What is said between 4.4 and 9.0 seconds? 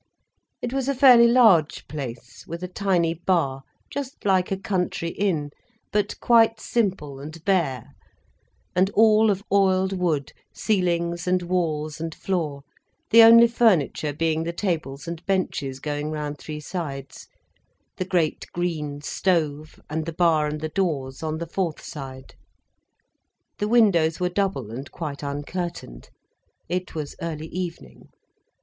a country inn, but quite simple and bare, and